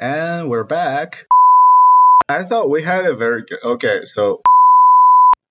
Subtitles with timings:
[0.00, 1.26] And we're back.
[2.28, 3.58] I thought we had a very good.
[3.64, 4.40] Okay, so.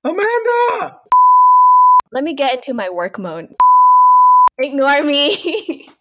[0.05, 0.99] Amanda!
[2.13, 3.53] Let me get into my work mode.
[4.57, 5.89] Ignore me.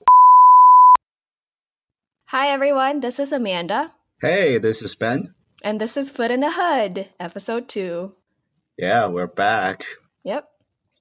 [2.27, 3.01] Hi, everyone.
[3.01, 3.93] This is Amanda.
[4.21, 5.35] Hey, this is Ben.
[5.65, 8.13] And this is Foot in the Hood, episode two.
[8.79, 9.81] Yeah, we're back.
[10.25, 10.49] Yep.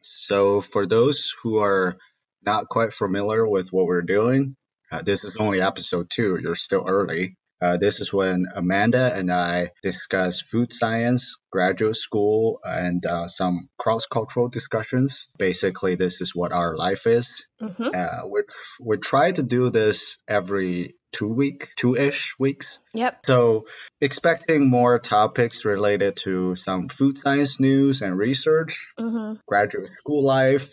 [0.02, 1.98] So, for those who are
[2.44, 4.56] not quite familiar with what we're doing,
[4.92, 6.40] uh, this is only episode two.
[6.42, 7.38] You're still early.
[7.62, 13.70] Uh, this is when Amanda and I discuss food science, graduate school, and uh, some
[13.80, 15.28] cross cultural discussions.
[15.40, 17.28] Basically, this is what our life is.
[17.62, 17.88] Mm-hmm.
[17.96, 18.42] Uh, we,
[18.82, 22.78] we try to do this every two week, two ish weeks.
[22.94, 23.22] Yep.
[23.26, 23.64] So,
[24.02, 29.36] expecting more topics related to some food science news and research, Mm-hmm.
[29.48, 30.64] graduate school life,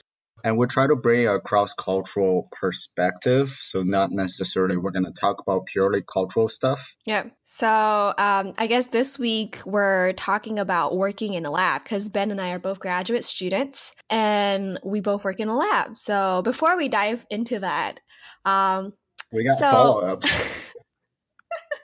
[0.44, 3.48] and we try to bring a cross cultural perspective.
[3.70, 6.78] So, not necessarily we're going to talk about purely cultural stuff.
[7.06, 7.24] yeah
[7.58, 12.30] So um, I guess this week we're talking about working in a lab because Ben
[12.30, 13.78] and I are both graduate students
[14.10, 15.96] and we both work in a lab.
[15.96, 18.00] So before we dive into that,
[18.44, 18.92] um,
[19.32, 20.26] We got So- follow ups.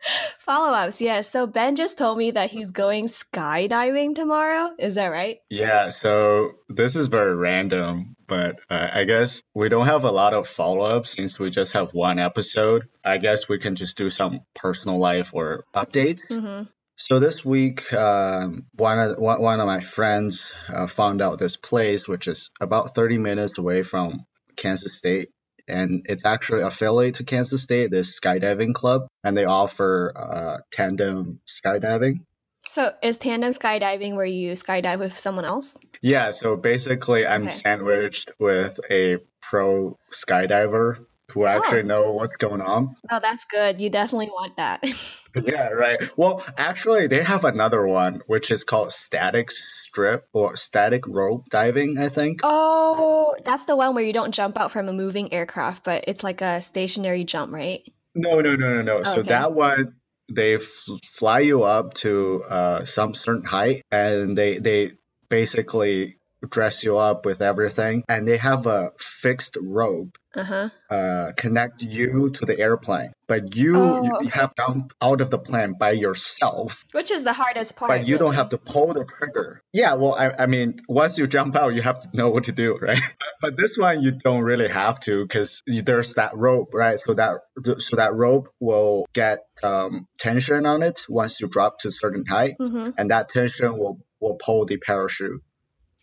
[0.48, 0.98] follow ups.
[0.98, 1.22] Yeah.
[1.30, 4.70] So Ben just told me that he's going skydiving tomorrow.
[4.78, 5.36] Is that right?
[5.50, 10.32] Yeah, so this is very random, but uh, I guess we don't have a lot
[10.32, 12.88] of follow ups since we just have one episode.
[13.05, 16.20] I guess we can just do some personal life or updates.
[16.30, 16.62] Mm-hmm.
[16.96, 20.40] So this week, um, one of one, of my friends
[20.74, 24.24] uh, found out this place, which is about 30 minutes away from
[24.56, 25.28] Kansas State,
[25.69, 31.41] and it's actually affiliated to Kansas State, this skydiving club, and they offer uh, tandem
[31.47, 32.20] skydiving.
[32.69, 35.74] So is tandem skydiving where you skydive with someone else?
[36.02, 37.58] Yeah, so basically, I'm Okay.
[37.58, 41.86] sandwiched with a pro skydiver who actually Oh.
[41.86, 42.94] know what's going on.
[43.11, 43.80] Oh, that's good.
[43.80, 44.83] You definitely want that.
[45.46, 45.98] Yeah, right.
[46.16, 51.98] Well, actually, they have another one which is called static strip or static rope diving,
[51.98, 52.40] I think.
[52.42, 56.22] oh, that's the one where you don't jump out from a moving aircraft, but it's
[56.22, 57.83] like a stationary jump, right?
[58.14, 59.05] No, no, no, no, no.
[59.05, 59.28] So Okay.
[59.28, 59.94] that one,
[60.34, 60.62] they f-
[61.18, 64.92] fly you up to uh, some certain height, and they they
[65.28, 66.17] basically
[66.50, 68.90] dress you up with everything, and they have a
[69.22, 70.68] fixed rope Uh huh.
[70.90, 74.28] uh, connect you to the airplane, but you, Oh, you okay.
[74.30, 77.90] have to jump out of the plane by yourself, Which is the hardest part.
[77.90, 79.60] but you don't have to pull the trigger.
[79.72, 82.52] Yeah, well, I, I mean, once you jump out, you have to know what to
[82.52, 83.02] do, right?
[83.42, 86.98] But this one, you don't really have to because there's that rope, right?
[87.05, 87.32] So that
[87.64, 92.24] so that rope will get um, tension on it once you drop to a certain
[92.26, 92.90] height, Mm-hmm.
[92.96, 95.40] and that tension will will pull the parachute.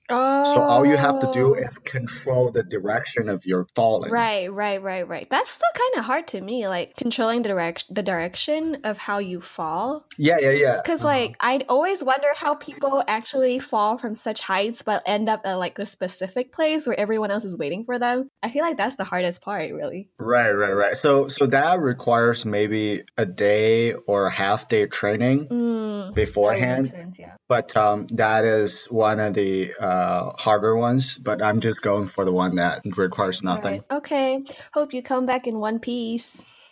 [0.10, 0.54] Oh.
[0.54, 4.12] So all you have to do is control the direction of your falling.
[4.12, 5.28] Right, right, right, right.
[5.32, 9.18] That's still kind of hard to me, like controlling the direct the direction of how
[9.20, 10.06] you fall.
[10.18, 10.78] Yeah, yeah, yeah.
[10.84, 11.08] Because Uh-huh.
[11.08, 15.56] like I'd always wonder how people actually fall from such heights, but end up at
[15.56, 18.30] like the specific place where everyone else is waiting for them.
[18.44, 20.10] I feel like that's the hardest part, really.
[20.20, 20.96] Right, right, right.
[21.02, 26.90] So, so that requires maybe a day or a half day training Mm, beforehand.
[26.92, 27.36] Sense, yeah.
[27.48, 29.95] But um, that is one of the uh,
[30.38, 31.18] harder ones.
[31.22, 33.84] But I'm just going for the one that requires nothing.
[33.90, 33.98] Right.
[33.98, 34.44] Okay.
[34.74, 36.28] Hope you come back in one piece.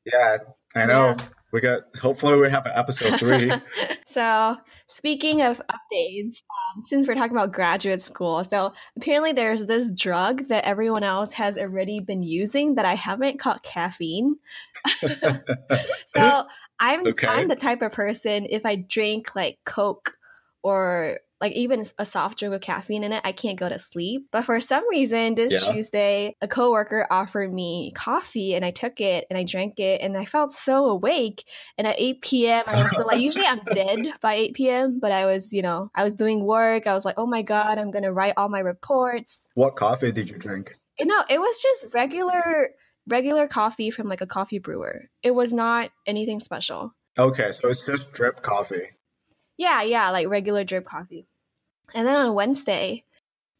[0.06, 0.38] Yeah,
[0.76, 1.16] I know.
[1.18, 1.28] Yeah.
[1.52, 1.82] We got.
[2.02, 3.52] Hopefully, we have an episode three.
[4.14, 4.58] so,
[4.88, 6.38] speaking of updates,
[6.76, 11.32] um, since we're talking about graduate school, so apparently there's this drug that everyone else
[11.34, 14.36] has already been using that I haven't called caffeine.
[15.02, 16.44] so
[16.80, 17.28] I'm Okay.
[17.28, 20.14] I'm the type of person if I drink like Coke
[20.64, 24.30] or like even a soft drink with caffeine in it, I can't go to sleep.
[24.31, 25.74] But for some reason, this Yeah.
[25.74, 30.18] Tuesday, a coworker offered me coffee, and I took it and I drank it, and
[30.18, 31.44] I felt so awake.
[31.78, 35.12] And at 8 p.m., I was still like, usually I'm dead by 8 p.m., but
[35.12, 36.88] I was, you know, I was doing work.
[36.88, 39.38] I was like, oh my god, I'm gonna write all my reports.
[39.56, 40.74] what coffee did you drink?
[40.98, 42.70] You know, it was just regular,
[43.06, 45.10] regular coffee from like a coffee brewer.
[45.22, 46.94] It was not anything special.
[47.20, 48.88] Okay, so it's just drip coffee.
[49.57, 51.28] Yeah, yeah, like regular drip coffee.
[51.94, 53.03] And then on Wednesday,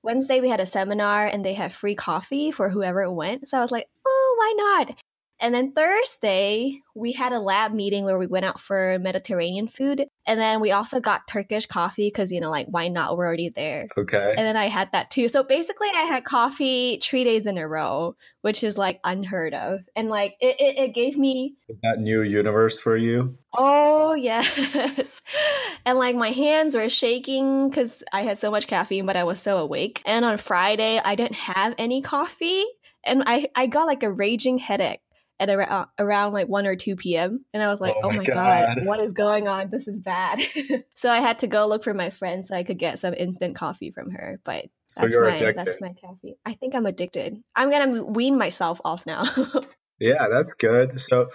[0.04, 3.48] Wednesday we had a seminar and they had free coffee for whoever went.
[3.50, 4.98] So I was like, oh, why not?
[5.40, 10.06] And then Thursday, we had a lab meeting where we went out for Mediterranean food.
[10.26, 13.18] And then we also got Turkish coffee because, you know, like, why not?
[13.18, 13.88] We're already there.
[13.98, 14.34] Okay.
[14.38, 15.28] And then I had that too.
[15.28, 19.82] So basically, I had coffee three days in a row, which is like unheard of.
[19.96, 23.38] And like, it, it, it gave me that new universe for you?
[23.54, 24.48] Oh, yes.
[25.86, 29.40] and like my hands were shaking because I had so much caffeine, but I was
[29.44, 30.02] so awake.
[30.06, 32.64] And on Friday, I didn't have any coffee
[33.06, 35.02] and I, I got like a raging headache.
[35.50, 37.44] At around, around like 1 or 2 p.m.
[37.54, 38.78] And I was like, Oh oh, my god.
[38.78, 38.86] God.
[38.86, 39.70] what is going on?
[39.70, 40.40] This is bad.
[41.02, 43.56] so I had to go look for my friend so I could get some instant
[43.56, 44.40] coffee from her.
[44.44, 45.66] But that's you're my addicted.
[45.68, 46.36] that's my caffeine.
[46.46, 47.42] I think I'm addicted.
[47.56, 49.24] I'm gonna wean myself off now.
[50.00, 51.00] Yeah, that's good.
[51.08, 51.30] So,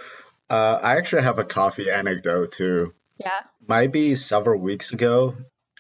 [0.51, 2.93] uh, I actually have a coffee anecdote too.
[3.19, 3.41] yeah.
[3.67, 5.37] Might be several weeks ago,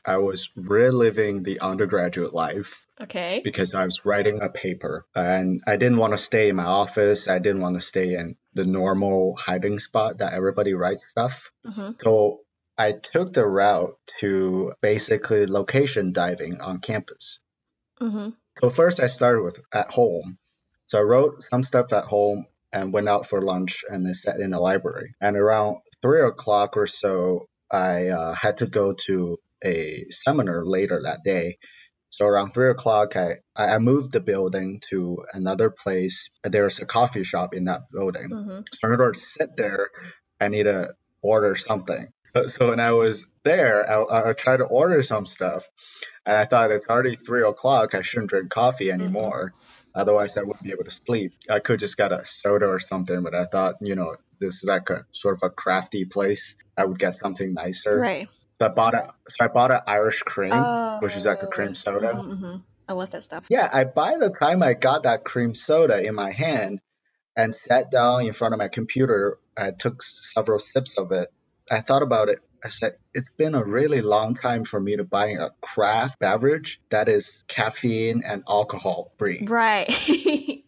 [0.08, 2.70] I was reliving the undergraduate life
[3.00, 3.42] Okay.
[3.44, 7.28] because I was writing a paper and I didn't want to stay in my office.
[7.28, 11.32] I didn't want to stay in the normal hiding spot that everybody writes stuff.
[11.64, 12.40] hmm So
[12.78, 17.38] I took the route to basically location diving on campus.
[18.00, 20.38] hmm So first I started with at home.
[20.86, 24.40] So I wrote some stuff at home and went out for lunch and then sat
[24.40, 25.14] in the library.
[25.20, 31.00] And around three o'clock or so, I uh, had to go to a seminar later
[31.04, 31.58] that day.
[32.10, 36.30] So around three o'clock, I, I moved the building to another place.
[36.42, 38.30] There's a coffee shop in that building.
[38.30, 39.90] hmm So in order to sit there,
[40.40, 40.90] I need to
[41.22, 42.08] order something.
[42.34, 45.62] So, so when I was there, I, I tried to order some stuff,
[46.26, 47.94] and I thought it's already three o'clock.
[47.94, 49.54] I shouldn't drink coffee anymore.
[49.94, 51.32] Otherwise, I wouldn't be able to sleep.
[51.50, 54.64] I could just get a soda or something, but I thought, you know, this is
[54.64, 56.42] like a sort of a crafty place.
[56.76, 58.00] I would get something nicer.
[58.00, 58.28] Right.
[58.58, 60.98] So I bought a so I bought an Irish cream, Oh.
[61.00, 62.14] which is like a cream soda.
[62.14, 62.56] hmm hmm
[62.88, 63.44] I love that stuff.
[63.48, 66.80] Yeah, I by the time I got that cream soda in my hand
[67.36, 70.02] and sat down in front of my computer, I took
[70.34, 71.28] several sips of it.
[71.70, 72.38] I thought about it.
[72.64, 76.80] I said, it's been a really long time for me to buy a craft beverage
[76.90, 79.46] that is caffeine and alcohol free.
[79.46, 79.88] Right.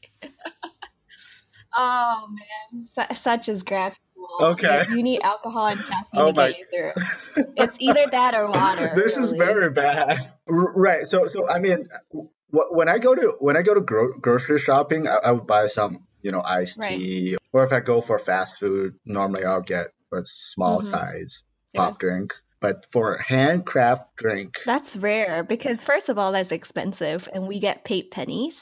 [1.76, 3.92] oh man, Su- such is school.
[4.41, 4.85] Okay.
[4.88, 7.44] You, you need alcohol and caffeine Oh to get you through.
[7.56, 8.93] It's either that or water.
[8.97, 10.32] this is very bad.
[10.49, 11.09] R- right.
[11.09, 14.61] So, so I mean, wh- when I go to when I go to gro- grocery
[14.61, 16.99] shopping, I, I would buy some, you know, iced Right.
[16.99, 17.37] tea.
[17.53, 20.23] Or if I go for fast food, normally I'll get a
[20.55, 20.91] small Mhm.
[20.91, 21.43] size
[21.73, 21.81] Yeah.
[21.81, 22.33] pop drink.
[22.61, 27.85] But for handcraft drink, That's rare because first of all, that's expensive, and we get
[27.85, 28.61] paid pennies.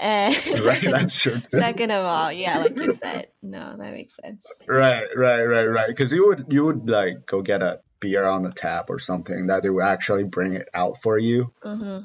[0.00, 0.34] And
[0.66, 0.82] right?
[0.90, 1.36] That's true.
[1.52, 4.38] second of all, yeah, like you said, no, that makes sense.
[4.66, 5.88] Right, right, right, right.
[5.88, 9.48] Because you would you would like go get a beer on the tap or something
[9.48, 11.52] that they would actually bring it out for you.
[11.62, 11.98] hmm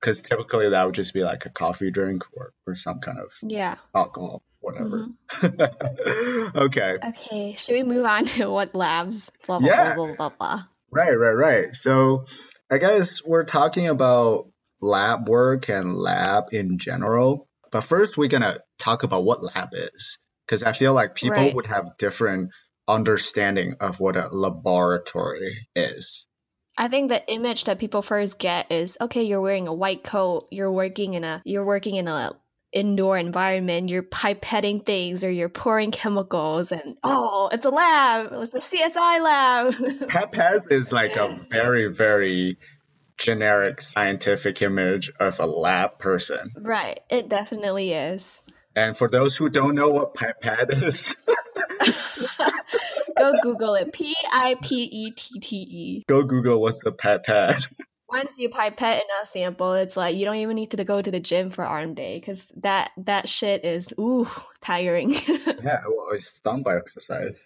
[0.00, 3.30] Because typically that would just be like a coffee drink or, or some kind of
[3.42, 3.76] Yeah.
[3.94, 5.08] alcohol, whatever.
[5.42, 6.54] Mhm.
[6.56, 6.94] okay.
[7.04, 9.28] Okay, should we move on to what labs?
[9.46, 9.94] Blah blah Yeah.
[9.94, 10.62] blah blah blah blah.
[10.92, 11.68] Right, right, right.
[11.72, 12.24] So
[12.70, 14.46] I guess we're talking about
[14.80, 17.48] lab work and lab in general.
[17.72, 20.18] But first, we're going to talk about what lab is.
[20.46, 21.54] Because I feel like people Right.
[21.54, 22.50] would have different
[22.88, 26.24] understanding of what a laboratory is.
[26.76, 30.48] I think the image that people first get is okay, you're wearing a white coat,
[30.50, 32.32] you're working in a you're working in a
[32.72, 38.54] indoor environment, you're pipetting things or you're pouring chemicals and oh, it's a lab, it's
[38.54, 39.74] a CSI lab.
[40.08, 42.56] PEPES is like a very, very
[43.20, 46.52] generic scientific image of a lab person.
[46.62, 48.22] right, it definitely is.
[48.74, 51.14] And for those who don't know what pipette is,
[53.16, 53.92] Go Google it.
[53.92, 56.04] P I P E T T E.
[56.08, 57.60] go Google what's the pipette.
[58.08, 61.10] Once you pipette in a sample, it's like you don't even need to go to
[61.10, 64.26] the gym for arm day because that that shit is ooh
[64.64, 65.12] tiring.
[65.62, 67.36] Yeah, well, it's done by exercise.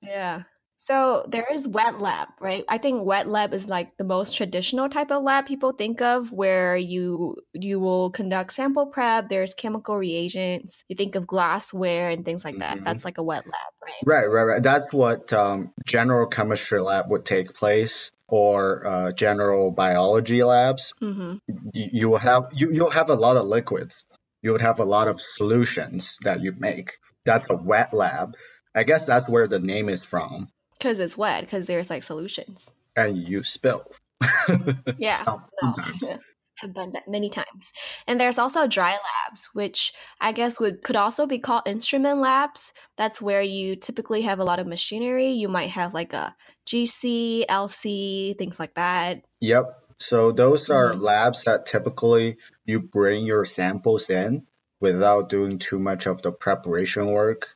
[0.00, 0.42] Yeah.
[0.88, 2.64] So there is wet lab, right?
[2.68, 6.30] I think wet lab is like the most traditional type of lab people think of
[6.32, 12.24] where you you will conduct sample prep, there's chemical reagents, you think of glassware and
[12.24, 12.78] things like that.
[12.78, 12.84] Mhm.
[12.84, 13.92] That's like a wet lab, right?
[14.04, 14.62] Right, right, right.
[14.62, 20.92] That's what um, general chemistry lab would take place, or uh, general biology labs.
[21.00, 21.38] Mhm.
[21.74, 23.94] You, you will have you you'll have a lot of liquids.
[24.42, 26.90] You would have a lot of solutions that you make.
[27.24, 28.34] That's a wet lab.
[28.74, 30.48] I guess that's where the name is from.
[30.82, 32.58] Cuz it's wet cuz there's like solutions.
[32.96, 33.84] And you spill.
[34.98, 35.24] Yeah.
[35.26, 35.74] Oh, No.
[36.58, 37.64] Have done that many times.
[38.06, 42.60] And there's also dry labs, which I guess would could also be called instrument labs.
[42.98, 45.30] That's where you typically have a lot of machinery.
[45.32, 46.36] You might have like a
[46.66, 49.22] GC, LC, things like that.
[49.40, 49.64] Yep.
[49.98, 51.00] So those are Mhm.
[51.00, 54.46] labs that typically you bring your samples in
[54.80, 57.46] without doing too much of the preparation work.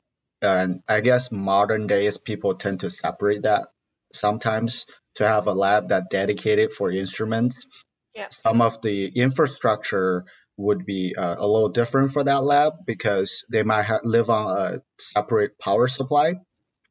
[0.47, 3.69] And I guess modern days people tend to separate that
[4.15, 4.87] sometimes
[5.17, 7.57] to have a lab that dedicated for instruments.
[8.31, 10.25] Some of the infrastructure
[10.59, 14.47] would be uh, a little different for that lab because they might ha- live on
[14.75, 16.35] a separate power supply,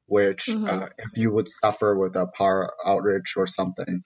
[0.08, 0.70] which Mhm.
[0.70, 4.04] uh, if you would suffer with a power outage or something,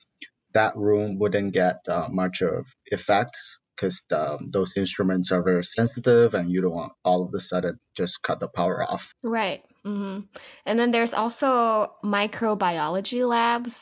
[0.54, 3.36] that room wouldn't get uh, much of effect
[3.80, 7.80] because um, those instruments are very sensitive and you don't want all of a sudden
[7.96, 9.02] just cut the power off.
[9.24, 9.64] Right.
[9.84, 10.20] hmm
[10.66, 13.76] And then there's also microbiology labs,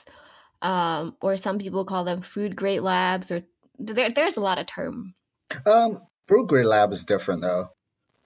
[0.61, 3.41] um, or some people call them food grade labs, or
[3.79, 5.13] there, there's a lot of term.
[5.65, 7.69] Um, food grade lab is different though.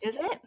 [0.01, 0.39] Is it?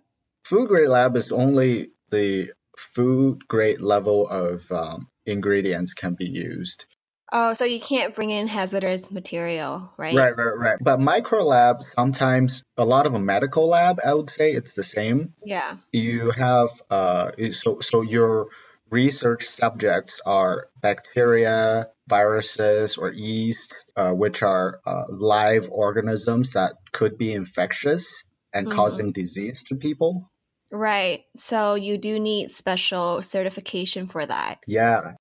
[0.49, 2.49] Food grade lab is only the
[2.95, 6.85] food grade level of um, ingredients can be used.
[7.37, 10.15] Oh, so you can't bring in hazardous material, right?
[10.15, 10.79] Right, right, right.
[10.81, 14.85] But micro labs, sometimes a lot of a medical lab, I would say it's the
[14.85, 15.35] same.
[15.45, 15.79] Yeah.
[15.91, 18.47] You have uh, so so your
[18.89, 27.19] research subjects are bacteria, viruses, or yeast, uh, which are uh, live organisms that could
[27.19, 28.05] be infectious
[28.53, 28.77] and Mhm.
[28.77, 30.31] causing disease to people.
[30.71, 31.25] Right.
[31.37, 34.59] So you do need special certification for that.
[34.69, 35.15] Yeah,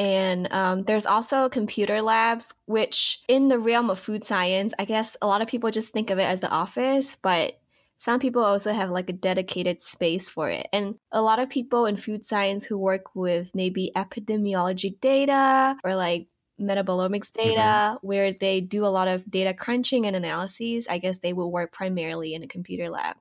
[0.00, 5.16] And um, there's also computer labs, which in the realm of food science, I guess
[5.22, 7.54] a lot of people just think of it as the office, but
[7.98, 10.66] some people also have like a dedicated space for it.
[10.72, 15.94] And a lot of people in food science who work with maybe epidemiology data or
[15.94, 16.26] like
[16.60, 21.32] metabolomics data, where they do a lot of data crunching and analyses, I guess they
[21.32, 23.16] will work primarily in a computer lab.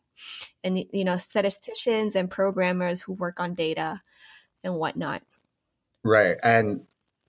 [0.63, 4.01] And, you know, statisticians and programmers who work on data
[4.63, 5.21] and whatnot.
[6.03, 6.37] Right.
[6.43, 6.81] And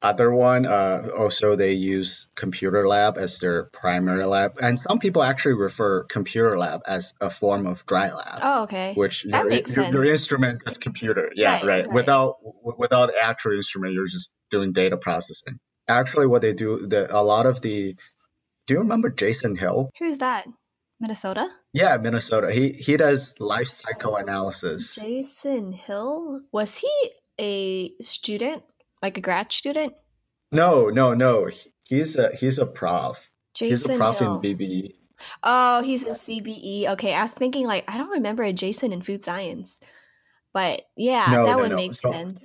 [0.03, 5.23] other one, uh, also they use computer lab as their primary lab, and some people
[5.23, 8.41] actually refer computer lab as a form of dry lab.
[8.43, 8.93] Oh, okay.
[8.95, 11.31] which That your, makes your, your instrument is computer.
[11.35, 11.87] Yeah, Right, right.
[11.87, 11.95] right.
[11.95, 12.37] Without
[12.79, 15.59] without actual instrument, you're just doing data processing.
[15.89, 17.97] Actually, what they do, the a lot of the.
[18.67, 19.91] Do you remember Jason Hill?
[19.99, 20.47] Who's that?
[21.01, 21.49] Minnesota?
[21.73, 22.51] Yeah, Minnesota.
[22.53, 24.95] He he does life cycle analysis.
[24.95, 26.41] Jason Hill?
[26.53, 27.11] Was he
[27.41, 28.63] a student,
[29.03, 29.95] like a grad student?
[30.53, 31.49] No, no, no.
[31.85, 33.17] He's a he's a prof.
[33.57, 34.41] he's a prof Hill.
[34.41, 34.95] in BBE.
[35.43, 36.89] Oh, he's in CBE.
[36.95, 39.71] Okay, I was thinking like I don't remember a Jason in food science,
[40.53, 41.77] but yeah, No, that no, would no.
[41.77, 42.41] make So- sense.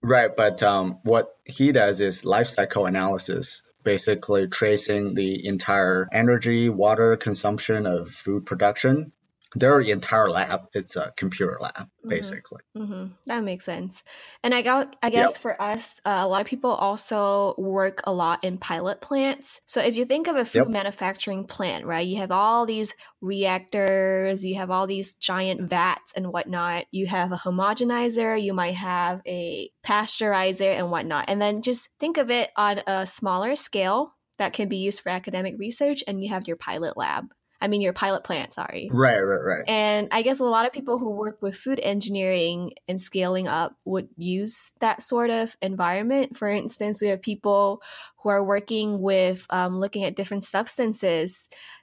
[0.00, 6.68] Right, but um, what he does is life cycle analysis, basically tracing the entire energy,
[6.68, 9.10] water consumption of food production.
[9.54, 12.08] Their entire lab, it's a computer lab, Mhm.
[12.10, 12.62] basically.
[12.76, 13.94] hmm That makes sense.
[14.44, 15.38] And I got, I guess Yep.
[15.38, 19.48] for us, uh, a lot of people also work a lot in pilot plants.
[19.66, 20.68] So if you think of a food Yep.
[20.68, 26.32] manufacturing plant, right, you have all these reactors, you have all these giant vats and
[26.32, 26.84] whatnot.
[26.92, 31.26] You have a homogenizer, you might have a pasteurizer and whatnot.
[31.28, 35.08] And then just think of it on a smaller scale that can be used for
[35.10, 37.24] academic research, and you have your pilot lab.
[37.60, 38.88] I mean, your pilot plant, sorry.
[38.92, 39.68] Right, right, right.
[39.68, 43.76] And I guess a lot of people who work with food engineering and scaling up
[43.84, 46.38] would use that sort of environment.
[46.38, 47.82] For instance, we have people
[48.22, 51.36] who are working with um, looking at different substances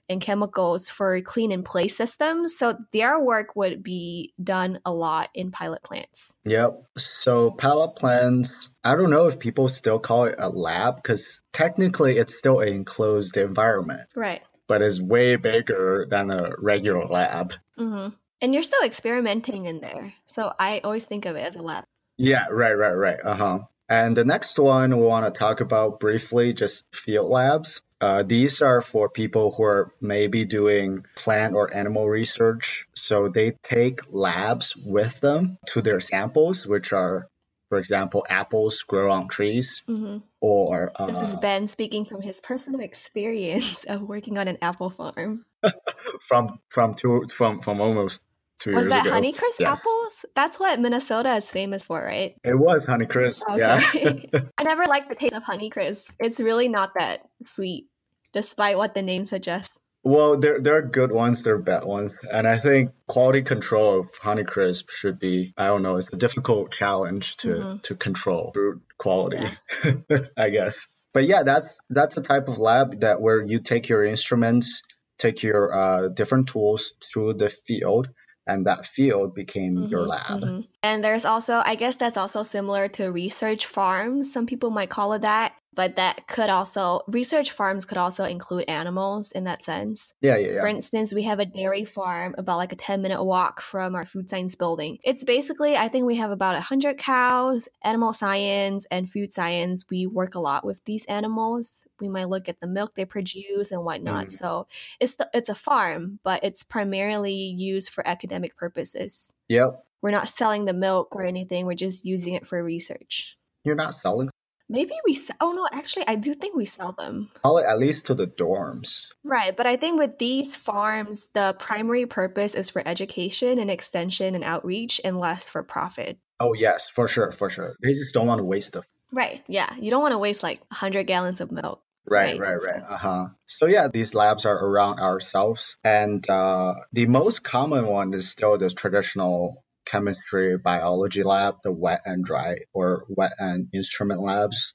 [0.10, 2.56] and chemicals for clean in place systems.
[2.58, 6.22] So their work would be done a lot in pilot plants.
[6.46, 6.84] Yep.
[6.98, 11.22] So pilot plants, I don't know if people still call it a lab because
[11.54, 14.42] technically it's still an enclosed environment, Right.
[14.68, 17.54] But it's way bigger than a regular lab.
[17.78, 18.08] hmm
[18.42, 20.14] And you're still experimenting in there.
[20.28, 21.86] So I always think of it as a lab.
[22.18, 23.20] Yeah, right, right, right.
[23.24, 23.60] Uh huh.
[23.90, 27.82] And the next one we want to talk about briefly, just field labs.
[28.02, 32.86] Uh, these are for people who are maybe doing plant or animal research.
[32.96, 37.28] So they take labs with them to their samples, which are,
[37.70, 42.36] for example, apples grow on trees, hmm or This is uh, Ben speaking from his
[42.44, 45.46] personal experience of working on an apple farm.
[46.28, 48.22] from from two from from almost
[48.60, 49.16] two Was years that ago.
[49.16, 49.74] Honeycrisp Yeah.
[49.74, 50.14] apples?
[50.36, 52.36] That's what Minnesota is famous for, right?
[52.44, 53.36] It was Honeycrisp.
[53.58, 53.82] Yeah.
[54.58, 56.04] I never liked the taste of Honeycrisp.
[56.20, 57.22] It's really not that
[57.56, 57.88] sweet,
[58.34, 59.72] despite what the name suggests.
[60.06, 64.02] Well, there there are good ones, there are bad ones, and I think quality control
[64.02, 67.84] of Honeycrisp should be I don't know, it's a difficult challenge to Mhm.
[67.84, 69.46] to control fruit quality,
[70.38, 70.76] I guess.
[71.14, 74.82] But yeah, that's that's the type of lab that where you take your instruments,
[75.20, 78.10] take your uh, different tools to the field,
[78.48, 80.42] and that field became your Mhm, lab.
[80.44, 80.68] mhm.
[80.84, 84.32] And there's also, I guess that's also similar to research farms.
[84.34, 88.66] Some people might call it that, but that could also, research farms could also include
[88.68, 90.14] animals in that sense.
[90.22, 93.62] Yeah, yeah, For instance, we have a dairy farm about like a 10 minute walk
[93.62, 94.98] from our food science building.
[95.04, 99.86] It's basically, I think we have about 100 cows, animal science, and food science.
[99.90, 101.72] We work a lot with these animals.
[102.00, 104.28] We might look at the milk they produce and whatnot.
[104.28, 104.40] Mhm.
[104.40, 104.68] So
[105.00, 109.28] it's, the, it's a farm, but it's primarily used for academic purposes.
[109.50, 109.84] Yep.
[110.02, 113.38] We're not selling the milk or anything, we're just using it for research.
[113.64, 114.30] You're not selling.
[114.68, 115.36] Maybe we sell.
[115.42, 117.30] Oh no, actually, I do think we sell them.
[117.42, 118.90] Probably at least to the dorms.
[119.24, 124.34] Right, but I think with these farms, the primary purpose is for education and extension
[124.34, 126.18] and outreach, and less for profit.
[126.40, 127.76] Oh yes, for sure, for sure.
[127.82, 129.44] They just don't want to waste the Right.
[129.48, 131.82] Yeah, you don't want to waste like 100 gallons of milk.
[132.08, 132.84] Right, right, right.
[132.88, 133.26] Uh huh.
[133.48, 138.58] So yeah, these labs are around ourselves, and uh, the most common one is still
[138.58, 144.74] the traditional chemistry biology lab, the wet and dry or wet and instrument labs.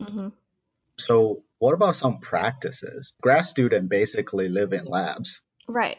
[0.00, 0.28] hmm
[0.98, 3.12] So what about some practices?
[3.22, 5.40] Grad students basically live in labs.
[5.68, 5.98] Right.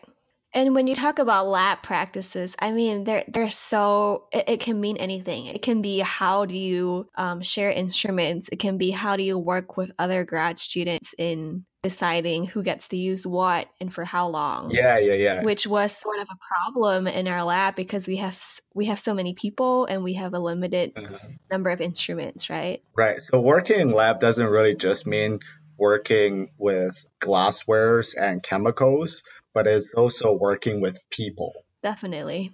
[0.54, 4.80] And when you talk about lab practices, I mean, they're they're so it, it can
[4.80, 5.48] mean anything.
[5.48, 8.48] It can be how do you um, share instruments.
[8.52, 12.88] It can be how do you work with other grad students in deciding who gets
[12.90, 14.72] to use what and for how long.
[14.72, 15.44] Yeah, yeah, yeah.
[15.44, 18.38] Which was sort of a problem in our lab because we have
[18.74, 21.18] we have so many people and we have a limited Uh-huh.
[21.52, 22.82] number of instruments, right?
[22.98, 23.20] Right.
[23.32, 25.40] So working in lab doesn't really just mean
[25.78, 29.22] working with glasswares and chemicals,
[29.54, 31.54] but it's also working with people.
[31.84, 32.52] Definitely.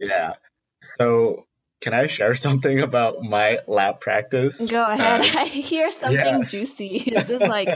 [0.00, 0.32] Yeah.
[0.98, 1.44] So
[1.82, 4.54] can I share something about my lab practice?
[4.58, 5.20] Go ahead.
[5.20, 6.42] Uh, I hear something yeah.
[6.48, 6.96] juicy.
[7.16, 7.68] Is this like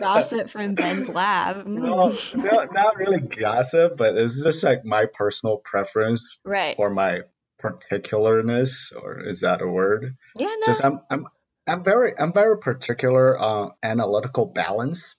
[0.00, 1.66] gossip from Ben's lab?
[1.66, 6.76] No, no, not really gossip, but it's just like my personal preference Right.
[6.78, 7.20] or my
[7.62, 8.70] particularness,
[9.02, 10.16] or is that a word?
[10.36, 10.74] Yeah, no.
[10.82, 11.26] I'm I'm
[11.66, 15.14] I'm very I'm very particular on analytical balance.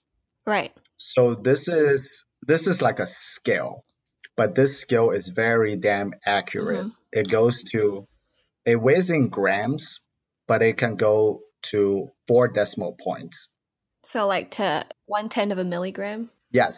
[0.45, 0.71] Right.
[0.97, 2.01] So this is
[2.47, 3.85] this is like a scale,
[4.35, 6.85] but this scale is very damn accurate.
[6.87, 6.91] Mhm.
[7.13, 8.07] It goes to
[8.65, 9.83] it weighs in grams,
[10.47, 11.41] but it can go
[11.71, 13.47] to four decimal points.
[14.11, 16.29] So like to one tenth of a milligram.
[16.51, 16.73] Yes,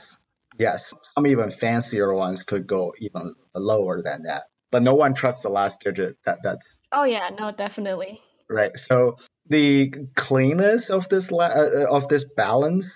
[0.59, 0.81] yes.
[1.13, 4.43] Some even fancier ones could go even lower than that.
[4.71, 6.17] But no one trusts the last digit.
[6.25, 8.21] That that's Oh yeah, no, definitely.
[8.49, 8.71] right.
[8.87, 9.17] So
[9.49, 12.87] the cleanness of this la- uh, of this balance,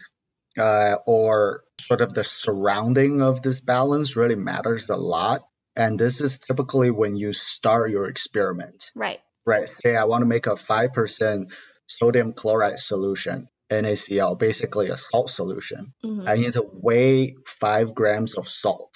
[0.58, 5.42] uh, or sort of the surrounding of this balance, really matters a lot.
[5.78, 8.84] And this is typically when you start your experiment.
[8.96, 9.20] Right.
[9.46, 9.70] Right.
[9.82, 11.50] Say I want to make a five percent
[11.88, 15.94] sodium chloride solution, NaCl, basically a salt solution.
[16.04, 18.94] hmm I need to weigh five grams of salt.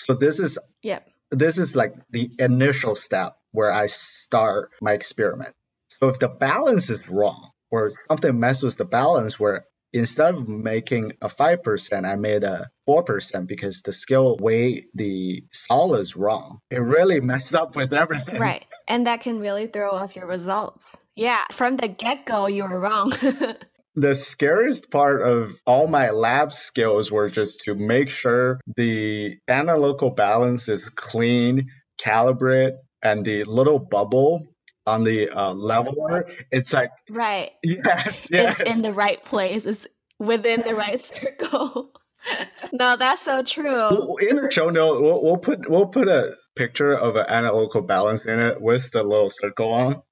[0.00, 1.08] So this is Yep.
[1.30, 5.54] this is like the initial step where I start my experiment.
[5.98, 9.64] So if the balance is wrong or something messes with the balance where
[9.98, 16.16] instead of making a 5%, I made a 4% because the scale weigh the solids
[16.16, 16.60] wrong.
[16.70, 18.40] It really messes up with everything.
[18.40, 18.64] Right.
[18.88, 20.84] And that can really throw off your results.
[21.14, 21.44] Yeah.
[21.56, 23.12] From the get go, you were wrong.
[23.98, 30.10] The scariest part of all my lab skills were just to make sure the analytical
[30.10, 34.46] balance is clean, calibrate, and the little bubble
[34.86, 37.50] on the uh, leveler, it's like, right.
[37.62, 38.56] yes, yes.
[38.60, 39.62] It's in the right place.
[39.64, 39.84] It's
[40.18, 41.92] within the right circle.
[42.72, 44.16] no, that's so true.
[44.28, 48.22] In the show note, we'll, we'll put we'll put a picture of an analytical balance
[48.26, 50.02] in it with the little circle on.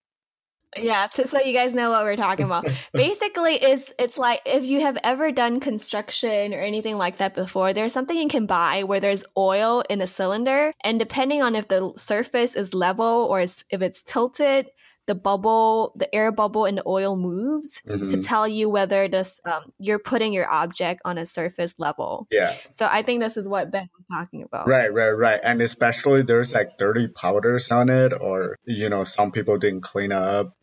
[0.77, 2.65] Yeah, to, so you guys know what we're talking about.
[2.93, 7.73] Basically, it's it's like if you have ever done construction or anything like that before,
[7.75, 11.69] there's something you can buy where there's oil in a cylinder, and depending on if
[11.69, 14.67] the surface is level or it's, if it's tilted,
[15.07, 18.27] the bubble, the air bubble in the oil moves to Mhm.
[18.27, 22.27] tell you whether this um, you're putting your object on a surface level.
[22.31, 24.67] Yeah, So I think this is what Ben was talking about.
[24.67, 25.41] right, right, right.
[25.45, 30.11] And especially there's like dirty powders on it, or you know, some people didn't clean
[30.11, 30.57] up,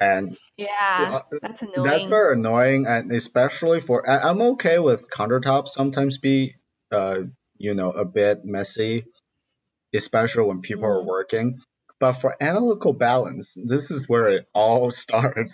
[0.00, 2.08] and Yeah, that's That's annoying.
[2.08, 6.54] very annoying, and especially for I, I'm okay with countertops sometimes be,
[6.92, 7.22] uh,
[7.58, 9.04] you know, a bit messy,
[9.94, 11.06] especially when people are Mm.
[11.06, 11.58] working.
[12.00, 15.52] But for analytical balance, this is where it all starts.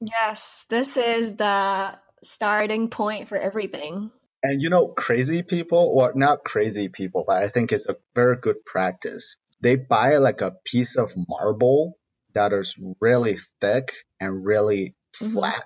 [0.00, 4.10] Yes, this is the starting point for everything.
[4.42, 8.36] And you know, crazy people, well, not crazy people, but I think it's a very
[8.36, 9.36] good practice.
[9.62, 11.97] They buy like a piece of marble
[12.34, 15.30] that is really thick and really Mhm.
[15.32, 15.64] flat,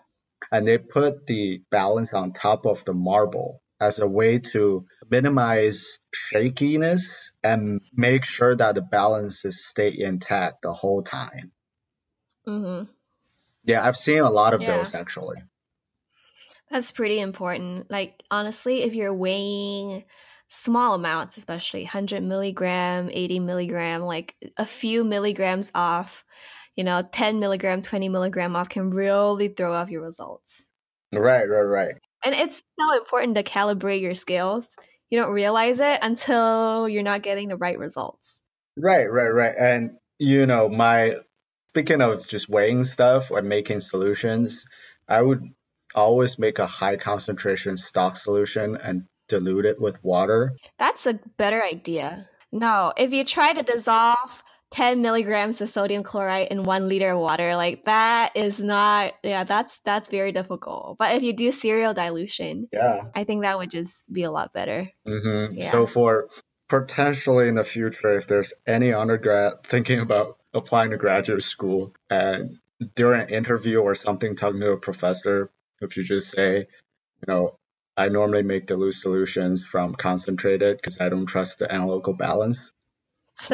[0.52, 5.98] and they put the balance on top of the marble as a way to minimize
[6.14, 7.02] shakiness
[7.42, 11.52] and make sure that the balances stay intact the whole time.
[12.46, 12.86] hmm
[13.64, 14.66] Yeah, I've seen a lot of Yeah.
[14.66, 15.42] those actually.
[16.70, 17.90] That's pretty important.
[17.90, 20.04] Like, honestly, if you're weighing
[20.64, 26.10] small amounts, especially 100 milligram, 80 milligram, like a few milligrams off,
[26.76, 30.44] you know, 10 milligram, 20 milligram off can really throw off your results.
[31.12, 31.94] Right, right, right.
[32.24, 34.64] And it's so important to calibrate your scales.
[35.10, 38.22] You don't realize it until you're not getting the right results.
[38.76, 39.54] Right, right, right.
[39.58, 41.16] And you know, my
[41.70, 44.64] speaking of just weighing stuff or making solutions,
[45.08, 45.42] I would
[45.94, 50.52] always make a high concentration stock solution and dilute it with water.
[50.78, 52.28] That's a better idea.
[52.52, 54.30] No, if you try to dissolve
[54.72, 59.44] 10 milligrams of sodium chloride in one liter of water, like that is not, yeah,
[59.44, 60.96] that's that's very difficult.
[60.98, 63.02] But if you do serial dilution, Yeah.
[63.14, 64.90] I think that would just be a lot better.
[65.06, 65.72] hmm Yeah.
[65.72, 66.28] So for
[66.68, 72.58] potentially in the future, if there's any undergrad thinking about applying to graduate school and
[72.96, 77.58] during an interview or something talking to a professor, if you just say, you know,
[77.96, 82.58] I normally make dilute solutions from concentrated because I don't trust the analytical balance.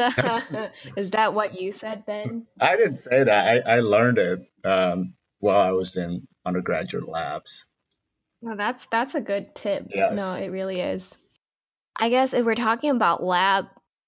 [0.97, 2.47] is that what you said, Ben?
[2.61, 3.63] I didn't say that.
[3.67, 7.51] I, I learned it um, while I was in undergraduate labs.
[8.43, 9.87] No, that's that's a good tip.
[9.93, 10.11] Yeah.
[10.11, 11.03] No, it really is.
[11.97, 13.65] I guess if we're talking about lab,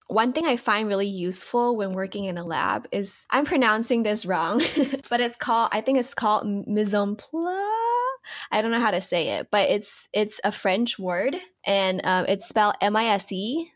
[0.06, 4.24] one thing I find really useful when working in a lab is I'm pronouncing this
[4.24, 4.62] wrong,
[5.10, 7.89] but it's called I think it's called mise en place.
[8.50, 12.26] I don't know how to say it, but it's it's a French word and um,
[12.26, 13.70] it's spelled M I S E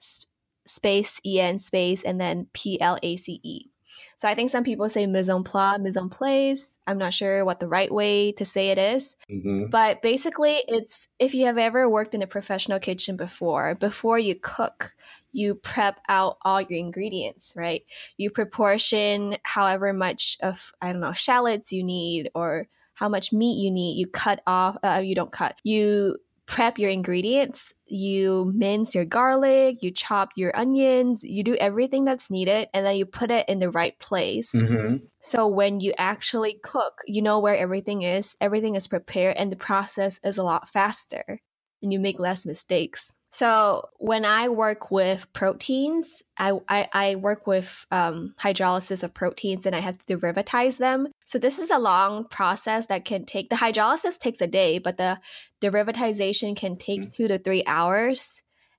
[0.66, 3.70] space E N space and then P L A C E.
[4.18, 6.64] So I think some people say mise en place, mise en place.
[6.86, 9.16] I'm not sure what the right way to say it is.
[9.28, 14.18] hmm But basically, it's if you have ever worked in a professional kitchen before, before
[14.18, 14.92] you cook,
[15.32, 17.82] you prep out all your ingredients, right?
[18.16, 23.58] You proportion however much of, I don't know, shallots you need or how much meat
[23.58, 23.98] you need.
[23.98, 29.82] You cut off, uh, you don't cut, you prep your ingredients, you mince your garlic,
[29.82, 33.58] you chop your onions, you do everything that's needed, and then you put it in
[33.60, 34.50] the right place.
[34.52, 39.50] hmm So when you actually cook, you know where everything is, everything is prepared, and
[39.50, 41.40] the process is a lot faster
[41.82, 43.10] and you make less mistakes.
[43.38, 46.06] So when I work with proteins,
[46.38, 51.08] I, I, I work with um, hydrolysis of proteins and I have to derivatize them.
[51.24, 54.96] So this is a long process that can take, the hydrolysis takes a day, but
[54.96, 55.18] the
[55.62, 58.22] derivatization can take two to three hours.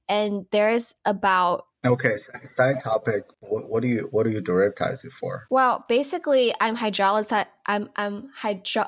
[0.08, 2.15] And there's about Okay,
[2.58, 3.26] side topic.
[3.41, 5.46] What, what do you what do you derivatize it for?
[5.52, 7.46] Well, basically, I'm hydrolyzing.
[7.68, 8.88] I'm I'm hydro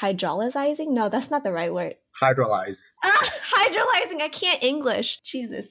[0.00, 0.88] hydrolyzing.
[0.88, 1.96] No, that's not the right word.
[2.22, 2.76] Hydrolyze.
[3.04, 4.20] Ah, hydrolyzing.
[4.22, 5.18] I can't English.
[5.24, 5.66] Jesus.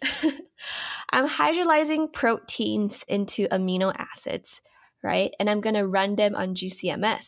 [1.10, 4.50] I'm hydrolyzing proteins into amino acids,
[5.02, 5.32] right?
[5.40, 7.26] And I'm gonna run them on GCMS.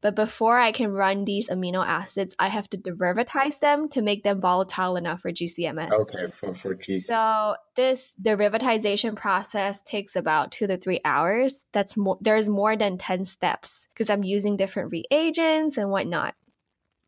[0.00, 4.22] But before I can run these amino acids, I have to derivatize them to make
[4.22, 5.90] them volatile enough for GCMS.
[5.92, 7.04] Okay, for for cheese.
[7.08, 11.54] So this derivatization process takes about two to three hours.
[11.72, 12.18] That's more.
[12.20, 16.34] There's more than ten steps because I'm using different reagents and whatnot.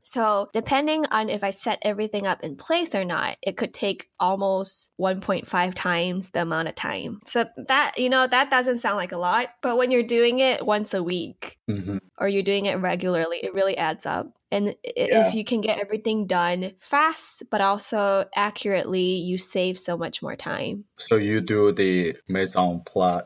[0.04, 4.08] So depending on if I set everything up in place or not, it could take
[4.20, 7.20] almost 1.5 times the amount of time.
[7.30, 10.64] So that you know that doesn't sound like a lot, but when you're doing it
[10.64, 14.32] once a week hmm or you're doing it regularly, it really adds up.
[14.52, 15.28] And Yeah.
[15.28, 20.36] if you can get everything done fast but also accurately, you save so much more
[20.36, 20.84] time.
[20.98, 23.24] So you do the maison place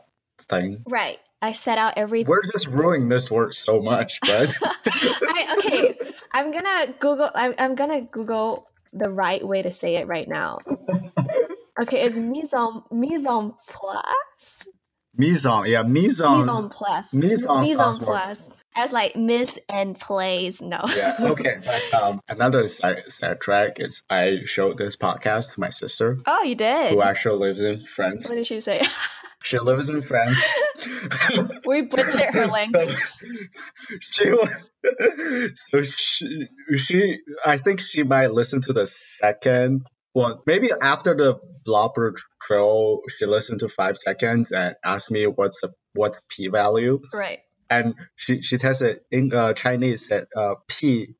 [0.49, 0.83] thing.
[0.87, 1.19] Right.
[1.41, 2.23] I set out every.
[2.25, 4.49] We're just ruining this work so much, but
[4.85, 5.97] I, okay,
[6.33, 7.29] I'm gonna Google.
[7.33, 10.59] I'm, I'm gonna Google the right way to say it right now.
[11.81, 14.03] Okay, it's mise en mise en place.
[15.15, 16.69] mise en, yeah, mise Mise en en.
[16.69, 17.05] place.
[17.13, 18.37] Mise en Mise en place.
[18.75, 20.55] As like miss and plays.
[20.61, 20.79] No.
[20.95, 21.55] Yeah, okay.
[21.91, 26.43] But, um, another side, side track is I showed this podcast to my sister, Oh,
[26.43, 26.91] you did.
[26.93, 28.23] who actually lives in France.
[28.25, 28.81] What did she say?
[29.42, 30.36] She lives in France.
[31.66, 32.96] we butchered her language.
[34.12, 34.50] she was
[35.70, 36.46] so she,
[36.86, 38.88] she I think she might listen to the
[39.20, 39.82] second
[40.14, 42.14] well maybe after the blobber
[42.46, 47.40] trail she listened to five seconds and asked me what's the what's p value Right.
[47.70, 51.14] and she she tested in uh, Chinese said uh p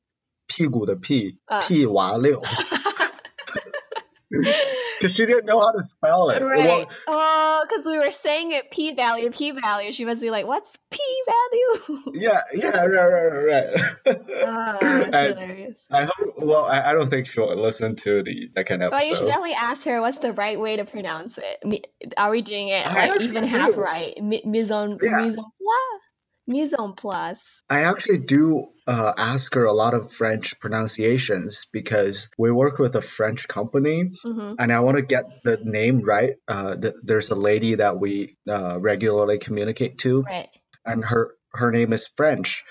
[0.47, 2.41] 屁股的屁啊屁娃六
[5.00, 6.42] because she didn't know how to spell it.
[6.42, 6.58] Right.
[6.66, 9.92] Well, oh, because we were saying it p value, p value.
[9.92, 13.72] She must be like, "What's p value?" yeah, yeah, right, right,
[14.06, 14.16] right.
[14.46, 15.76] Ah, that's And- hilarious.
[15.90, 16.34] I hope.
[16.38, 18.96] Well, I, I don't think she'll listen to the second episode.
[18.96, 21.86] Well, you should definitely ask her what's the right way to pronounce it.
[22.16, 24.14] Are we doing it I like even actually half right?
[24.22, 25.16] Mi- Mise en Yeah.
[25.16, 26.00] mise en place.
[26.46, 27.38] Mise en place.
[27.68, 32.94] I actually do uh, ask her a lot of French pronunciations because we work with
[32.96, 36.34] a French company, hmm and I want to get the name right.
[36.48, 40.48] Uh, th- there's a lady that we uh, regularly communicate to, Right.
[40.84, 42.62] and her her name is French.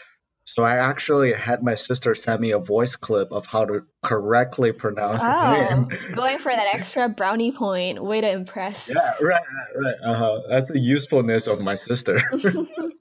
[0.45, 4.71] So I actually had my sister send me a voice clip of how to correctly
[4.71, 6.15] pronounce Oh, name.
[6.15, 8.03] going for that extra brownie point.
[8.03, 8.75] Way to impress.
[8.87, 10.11] Yeah, right, right, right.
[10.11, 10.41] Uh-huh.
[10.49, 12.19] That's the usefulness of my sister.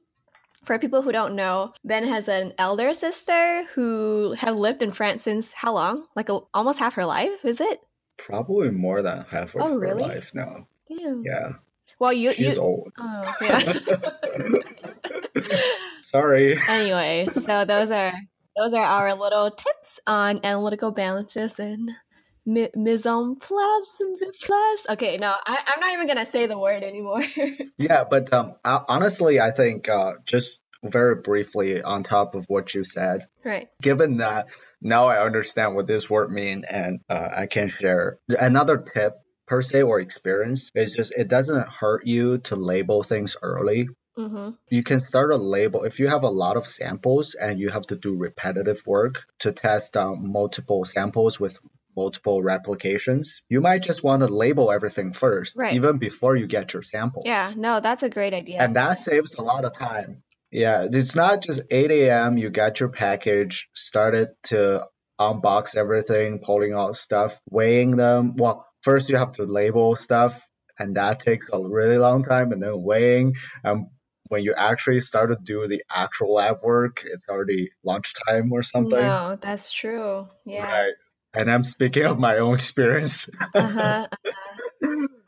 [0.68, 5.22] For people who don't know, Ben has an elder sister who have lived in France
[5.24, 6.04] since how long?
[6.14, 7.80] Like a, almost half her life, is it?
[8.18, 10.02] Probably more than half of Oh, her really?
[10.02, 10.66] life now.
[10.86, 11.22] Damn.
[11.24, 11.52] Yeah,
[11.98, 12.60] Well, you she's you.
[12.60, 12.92] old.
[12.98, 13.72] Oh, yeah.
[16.12, 16.60] Sorry.
[16.68, 18.12] anyway, so those are
[18.56, 21.90] those are our little tips on analytical balances and
[22.48, 22.70] mi-
[24.40, 24.86] place.
[24.90, 27.22] Okay, no, I, I'm not even gonna say the word anymore.
[27.78, 32.74] Yeah, but um, ho- honestly, I think uh, just very briefly on top of what
[32.74, 33.68] you said, right.
[33.80, 34.46] given that
[34.80, 39.14] now I understand what this word mean and uh, I can share another tip
[39.46, 43.88] per se or experience is just it doesn't hurt you to label things early.
[44.18, 44.50] Mm-hmm.
[44.70, 47.86] You can start a label if you have a lot of samples and you have
[47.86, 51.56] to do repetitive work to test um, multiple samples with
[51.98, 53.24] multiple replications.
[53.48, 55.74] You might just want to label everything first, Right.
[55.78, 57.24] even before you get your samples.
[57.26, 57.46] Yeah.
[57.56, 58.58] No, that's a great idea.
[58.62, 60.10] And that saves a lot of time.
[60.50, 62.38] Yeah, it's not just 8 a.m.
[62.42, 63.54] You got your package,
[63.88, 64.60] started to
[65.20, 68.22] unbox everything, pulling out stuff, weighing them.
[68.42, 70.32] Well, first you have to label stuff,
[70.78, 73.34] and that takes a really long time, and then weighing.
[73.64, 73.88] And
[74.30, 79.06] when you actually start to do the actual lab work, it's already lunchtime or something.
[79.14, 80.26] No, that's true.
[80.46, 80.70] Yeah.
[80.70, 80.96] Right.
[81.38, 83.28] And I'm speaking of my own experience.
[83.54, 84.08] Uh-huh.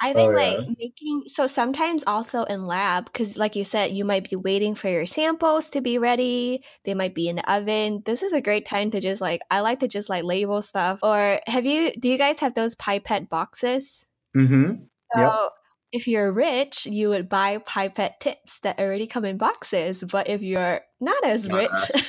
[0.03, 0.51] I think Oh, yeah.
[0.59, 4.75] like making so sometimes also in lab because like you said you might be waiting
[4.75, 8.41] for your samples to be ready they might be in the oven this is a
[8.41, 11.93] great time to just like I like to just like label stuff or have you
[12.01, 13.91] do you guys have those pipette boxes
[14.37, 14.75] mm-hmm.
[15.15, 15.33] so Yep.
[15.93, 20.41] if you're rich you would buy pipette tips that already come in boxes but if
[20.43, 21.57] you're not as Uh-uh.
[21.57, 22.05] rich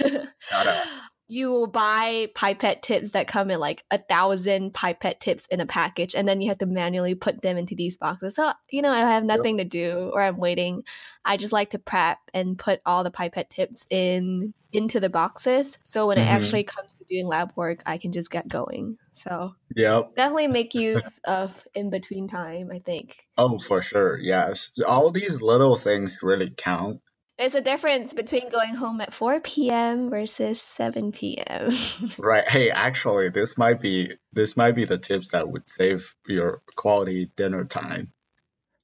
[0.50, 0.84] Gotta-
[1.32, 5.66] you will buy pipette tips that come in like a thousand pipette tips in a
[5.66, 8.90] package and then you have to manually put them into these boxes so you know
[8.92, 10.84] i have nothing to do or i'm waiting
[11.24, 15.78] i just like to prep and put all the pipette tips in into the boxes
[15.86, 16.28] so when it Mhm.
[16.28, 20.16] actually comes to doing lab work i can just get going so Yep.
[20.18, 24.20] definitely make use of in between time i think Oh, for sure.
[24.20, 24.70] Yes.
[24.86, 27.00] All these little things really count.
[27.42, 31.72] There's a difference between going home at 4 p.m versus 7 p.m
[32.20, 32.48] Right.
[32.48, 37.32] Hey, actually, this might be this might be the tips that would save your quality
[37.36, 38.12] dinner time.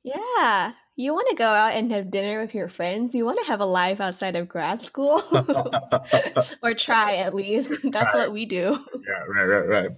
[0.04, 0.72] Yeah.
[0.96, 3.14] You want to go out and have dinner with your friends.
[3.14, 5.22] You want to have a life outside of grad school.
[6.64, 7.70] or try at least.
[7.84, 8.24] That's Right.
[8.24, 8.76] what we do.
[9.08, 9.90] Yeah, right, right, right.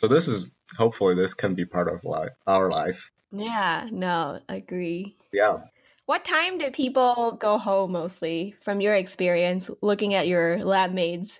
[0.00, 2.98] So this is hopefully this can be part of life, our life.
[3.32, 5.16] Yeah, no, I agree.
[5.32, 5.60] Yeah.
[6.06, 11.30] What time do people go home mostly from your experience looking at your lab mates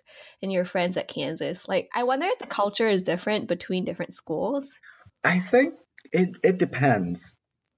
[0.40, 1.58] and your friends at Kansas?
[1.66, 4.72] Like, I wonder if the culture is different between different schools.
[5.24, 5.74] I think
[6.12, 7.20] it it depends.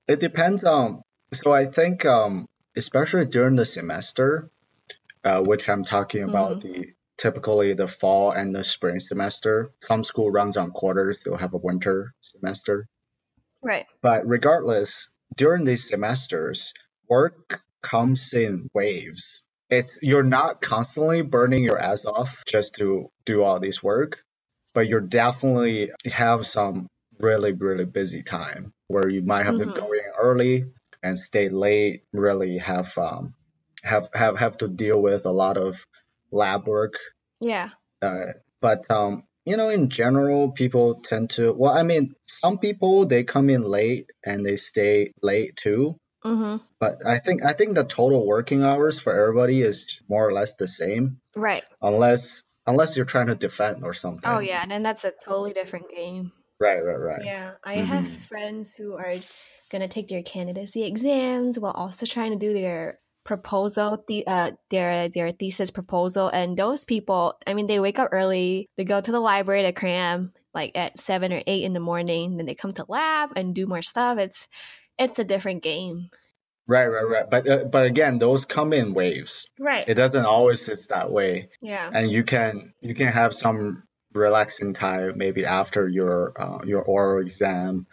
[0.06, 1.02] It depends on.
[1.42, 4.50] So I think um especially during the semester,
[5.24, 9.70] uh, which I'm talking about the typically the fall and the spring semester.
[9.88, 11.18] Some school runs on quarters.
[11.24, 12.88] They'll have a winter semester.
[13.62, 13.86] Right.
[14.02, 14.90] But regardless,
[15.36, 16.72] during these semesters,
[17.08, 19.22] work comes in waves.
[19.70, 24.18] It's you're not constantly burning your ass off just to do all this work,
[24.74, 26.88] but you're definitely have some
[27.20, 29.58] really really busy time where you might have Mhm.
[29.58, 30.64] to go in early
[31.02, 32.04] and stay late.
[32.12, 33.34] Really have um
[33.82, 35.76] have have have to deal with a lot of
[36.32, 36.94] lab work
[37.40, 37.70] Yeah.
[38.02, 38.26] uh,
[38.60, 41.52] but um, you know, in general, people tend to.
[41.52, 45.96] Well, I mean, some people they come in late and they stay late too.
[46.24, 46.64] Mm-hmm.
[46.80, 50.52] But I think I think the total working hours for everybody is more or less
[50.58, 51.62] the same, Right.
[51.82, 52.20] unless
[52.66, 54.22] unless you're trying to defend or something.
[54.24, 54.62] Oh, yeah.
[54.62, 56.32] And then that's a totally different game.
[56.58, 57.22] Right, right, right.
[57.24, 58.26] Yeah, I have Mhm.
[58.28, 59.16] friends who are
[59.70, 65.08] gonna take their candidacy exams while also trying to do their proposal, the uh, their
[65.08, 69.12] their thesis proposal, and those people, I mean, they wake up early, they go to
[69.12, 72.72] the library to cram like at seven or eight in the morning, then they come
[72.74, 74.18] to lab and do more stuff.
[74.18, 74.38] It's
[74.98, 76.08] it's a different game.
[76.66, 77.30] Right, right, right.
[77.30, 79.32] But uh, but again, those come in waves.
[79.58, 79.86] Right.
[79.86, 81.90] It doesn't always sit that way, yeah.
[81.92, 83.82] and you can you can have some
[84.14, 87.86] relaxing time maybe after your uh, your oral exam,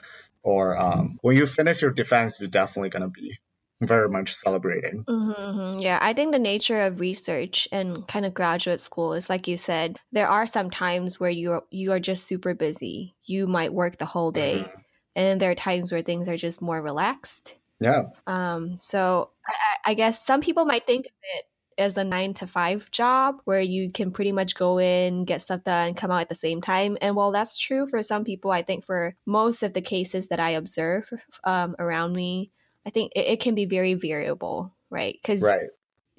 [0.43, 3.37] or um, when you finish your defense, you're definitely gonna be
[3.81, 5.05] very much celebrating.
[5.09, 9.47] Mm-hmm, Yeah, I think the nature of research and kind of graduate school is like
[9.47, 13.15] you said, there are some times where you are, you are just super busy.
[13.23, 14.83] You might work the whole day, Mhm.
[15.15, 17.53] and then there are times where things are just more relaxed.
[17.79, 19.53] Yeah, Um, so I,
[19.87, 21.45] I I guess some people might think of it
[21.77, 25.63] as a nine to five job where you can pretty much go in, get stuff
[25.63, 26.97] done, come out at the same time.
[27.01, 30.39] And while that's true for some people, I think for most of the cases that
[30.39, 31.09] I observe
[31.45, 32.51] um, around me,
[32.85, 35.17] I think it, it can be very variable, right?
[35.21, 35.69] Because right.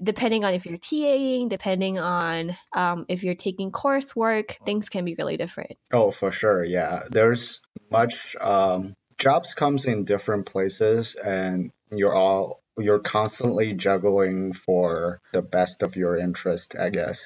[0.03, 5.15] depending on if you're TAing, depending on um, if you're taking coursework, things can be
[5.19, 5.77] really different.
[5.93, 6.65] Oh, for sure.
[6.65, 7.01] Yeah.
[7.11, 15.21] There's much, um, jobs comes in different places and you're all, you're constantly juggling for
[15.33, 17.19] the best of your interest, I guess.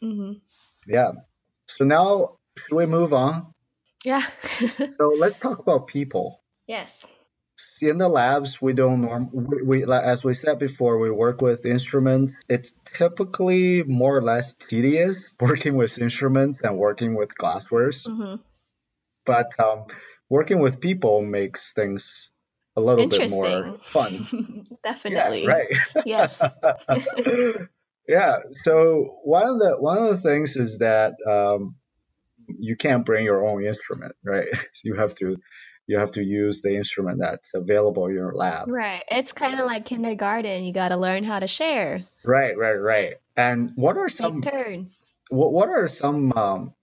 [0.00, 0.32] hmm
[0.86, 1.12] Yeah.
[1.76, 3.54] So now, should we move on?
[4.04, 4.22] Yeah.
[4.98, 6.42] So let's talk about people.
[6.68, 6.88] yes.
[7.82, 11.66] In the labs we don't norm we, we as we said before we work with
[11.66, 12.32] instruments.
[12.48, 17.96] It's typically more or less tedious working with instruments than working with glasswares.
[18.06, 18.36] Hmm
[19.26, 19.84] but um,
[20.28, 22.04] working with people makes things
[22.76, 24.66] a little bit more fun.
[24.84, 25.44] Definitely.
[25.44, 25.68] yeah, right.
[26.06, 26.40] Yes.
[28.08, 31.76] yeah so one of the one of the things is that um,
[32.58, 34.48] you can't bring your own instrument right?
[34.82, 35.36] You have to
[35.86, 39.02] you have to use the instrument that's available in your lab Right.
[39.10, 40.64] It's kind of like kindergarten.
[40.64, 43.14] You got to learn how to share, Right, right, right.
[43.36, 44.92] And what are take some turns.
[45.30, 46.74] what what are some um,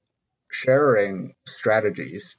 [0.52, 2.36] sharing strategies?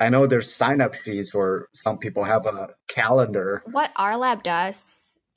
[0.00, 3.62] I know there's sign up sheets or some people have a calendar.
[3.70, 4.74] What our lab does,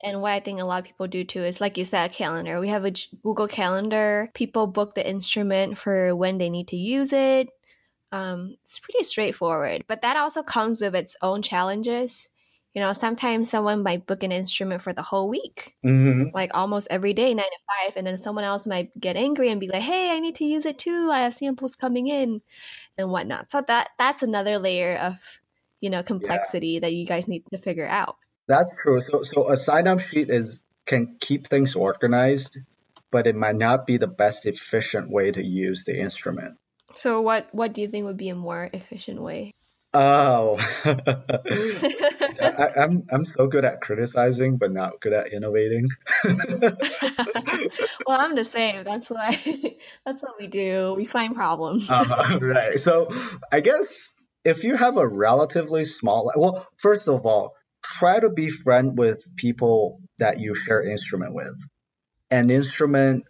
[0.02, 2.14] and what I think a lot of people do too, is like you said, a
[2.14, 2.58] calendar.
[2.60, 4.30] We have a Google Calendar.
[4.34, 7.48] People book the instrument for when they need to use it.
[8.12, 12.12] Um, it's pretty straightforward, but that also comes with its own challenges.
[12.74, 16.30] You know, sometimes someone might book an instrument for the whole week, Mm-hmm.
[16.34, 19.60] like almost every day, nine to five, and then someone else might get angry and
[19.60, 21.10] be like, "Hey, I need to use it too.
[21.10, 22.40] I have samples coming in,
[22.98, 25.14] and whatnot." So that that's another layer of,
[25.80, 28.16] you know, complexity that you guys need to figure out.
[28.48, 29.00] That's true.
[29.10, 32.58] So so a sign up sheet is can keep things organized,
[33.12, 36.58] but it might not be the best efficient way to use the instrument.
[37.02, 39.54] So what what do you think would be a more efficient way?
[39.94, 45.88] Oh, I, I'm I'm so good at criticizing, but not good at innovating.
[48.06, 48.84] well, I'm the same.
[48.84, 49.42] That's why
[50.04, 50.94] that's what we do.
[50.96, 51.88] We find problems.
[51.88, 52.78] Uh, right.
[52.84, 53.08] So
[53.52, 53.86] I guess
[54.44, 57.54] if you have a relatively small, well, first of all,
[57.98, 61.54] try to be friend with people that you share instrument with.
[62.30, 63.24] An instrument,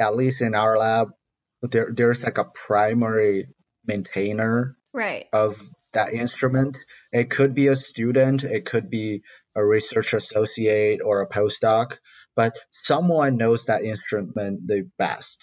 [0.00, 1.10] at least in our lab,
[1.62, 3.48] there there's like a primary
[3.86, 5.26] maintainer right.
[5.32, 5.54] of
[5.92, 6.76] that instrument.
[7.12, 9.22] It could be a student, it could be
[9.56, 11.92] a research associate or a postdoc,
[12.36, 12.52] but
[12.84, 15.38] someone knows that instrument the best.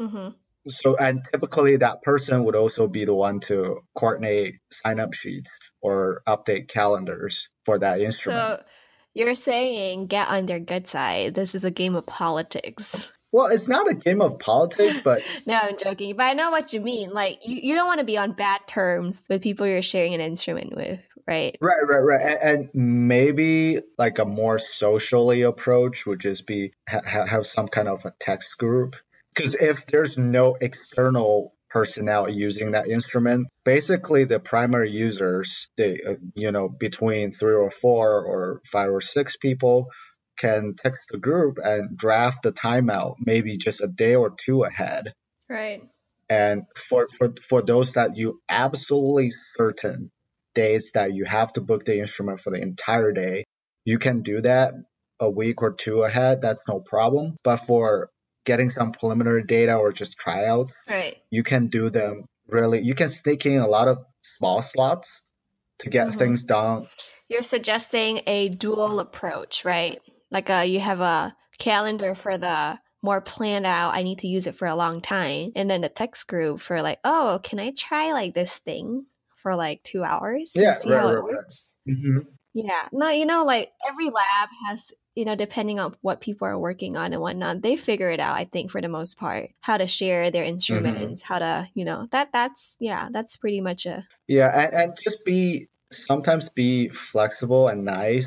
[0.00, 0.34] Mhm.
[0.68, 5.50] So, and typically that person would also be the one to coordinate sign up sheets
[5.80, 8.60] or update calendars for that instrument.
[8.60, 8.64] So
[9.14, 11.34] you're saying get on their good side.
[11.34, 12.84] This is a game of politics.
[13.32, 16.72] Well, it's not a game of politics, but no, I'm joking, but I know what
[16.72, 17.10] you mean.
[17.10, 20.20] Like you, you don't want to be on bad terms with people you're sharing an
[20.20, 21.56] instrument with, right?
[21.60, 22.38] right, right, right.
[22.42, 27.68] And, and maybe like a more socially approach would just be ha- ha- have some
[27.68, 28.94] kind of a text group.
[29.34, 36.14] Because if there's no external personnel using that instrument, basically the primary users, they, uh,
[36.34, 39.86] you know, between three or four or five or six people
[40.40, 45.12] can text the group and draft the timeout maybe just a day or two ahead.
[45.48, 45.82] Right.
[46.28, 50.10] And for, for, for those that you absolutely certain
[50.54, 53.44] days that you have to book the instrument for the entire day,
[53.84, 54.72] you can do that
[55.20, 56.40] a week or two ahead.
[56.40, 57.36] That's no problem.
[57.44, 58.10] But for
[58.46, 61.16] getting some preliminary data or just tryouts, Right.
[61.30, 63.98] you can do them really, you can sneak in a lot of
[64.38, 65.06] small slots
[65.80, 66.18] to get Mhm.
[66.18, 66.88] things done.
[67.28, 70.00] You're suggesting a dual approach, right?
[70.30, 74.46] Like a, you have a calendar for the more planned out, I need to use
[74.46, 75.52] it for a long time.
[75.56, 79.06] And then the text group for like, oh, can I try like this thing
[79.42, 80.50] for like two hours?
[80.54, 81.24] Yeah, right, right, right.
[81.24, 81.60] works?
[81.86, 82.18] hmm
[82.52, 82.88] Yeah.
[82.92, 84.80] No, you know, like every lab has,
[85.14, 88.36] you know, depending on what people are working on and whatnot, they figure it out,
[88.36, 89.50] I think, for the most part.
[89.60, 93.86] How to share their instruments, how to, you know, that that's yeah, that's pretty much
[93.86, 98.26] a Yeah, and, and just be sometimes be flexible and nice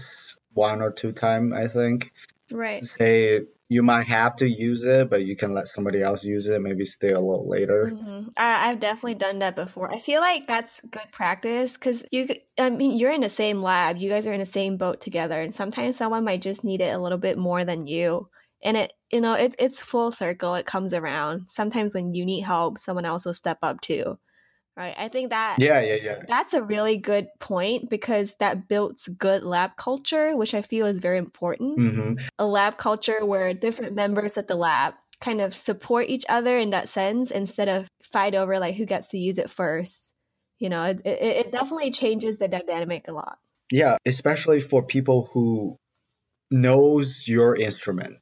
[0.54, 2.12] one or two time, I think.
[2.52, 2.84] right.
[2.98, 6.62] Say you might have to use it, but you can let somebody else use it,
[6.62, 7.96] maybe stay a little later.
[7.98, 9.94] hmm I, I've definitely done that before.
[9.94, 13.98] I feel like that's good practice because you, I mean, you're in the same lab,
[13.98, 16.94] you guys are in the same boat together, and sometimes someone might just need it
[16.94, 18.30] a little bit more than you.
[18.64, 20.56] And it, you know, it, it's full circle.
[20.56, 21.48] It comes around.
[21.54, 24.18] Sometimes when you need help, someone else will step up too.
[24.76, 24.96] Right?
[24.98, 26.16] I think that Yeah, yeah, yeah.
[26.28, 31.00] that's a really good point because that builds good lab culture, which I feel is
[31.00, 31.76] very important.
[31.78, 36.58] hmm A lab culture where different members of the lab kind of support each other
[36.58, 39.96] in that sense instead of fight over like who gets to use it first.
[40.60, 43.38] You know, it, it, it definitely changes the dynamic a lot.
[43.72, 45.78] Yeah, especially for people who
[46.52, 48.18] knows your instrument.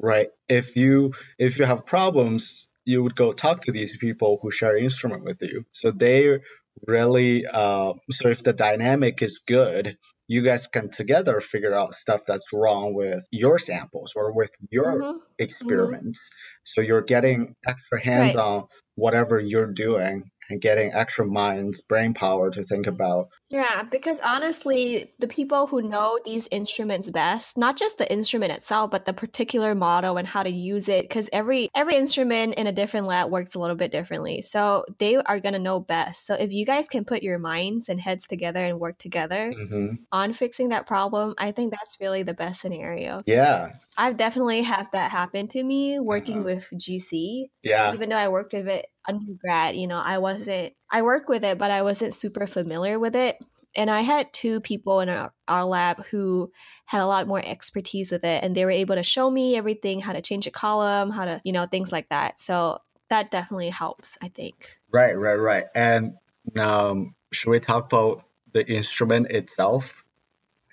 [0.00, 0.28] right?
[0.48, 4.78] If you if you have problems, you would go talk to these people who share
[4.78, 5.64] instrument with you.
[5.72, 6.38] So they
[6.86, 9.96] really uh, so if the dynamic is good,
[10.28, 15.04] you guys can together figure out stuff that's wrong with your samples or with your
[15.04, 15.18] Mm-hmm.
[15.38, 16.18] experiments.
[16.64, 18.36] So you're getting extra hands Right.
[18.36, 18.66] on
[18.96, 23.28] whatever you're doing and getting extra minds, brain power to think about.
[23.48, 28.90] Yeah, because honestly, the people who know these instruments best, not just the instrument itself,
[28.90, 32.72] but the particular model and how to use it, because every every instrument in a
[32.72, 34.44] different lab works a little bit differently.
[34.50, 36.26] So they are gonna know best.
[36.26, 39.94] So if you guys can put your minds and heads together and work together hmm
[40.12, 43.22] on fixing that problem, I think that's really the best scenario.
[43.26, 46.44] Yeah, I've definitely had that happen to me working Uh-huh.
[46.44, 51.02] with GC yeah, even though I worked with it undergrad, you know, I wasn't, I
[51.02, 53.36] worked with it, but I wasn't super familiar with it.
[53.76, 56.50] And I had two people in our, our lab who
[56.86, 60.00] had a lot more expertise with it, and they were able to show me everything,
[60.00, 62.34] how to change a column, how to, you know, things like that.
[62.46, 62.78] So
[63.10, 64.54] that definitely helps, I think.
[64.92, 65.64] right, right, right.
[65.74, 66.14] And
[66.58, 69.84] um, should we talk about the instrument itself?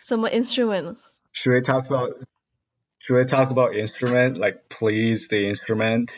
[0.05, 0.99] Some instrument.
[1.34, 2.11] Should we talk about
[3.03, 4.37] should we talk about instrument?
[4.37, 6.09] Like please the instrument?